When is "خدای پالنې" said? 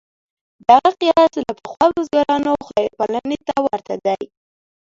2.65-3.37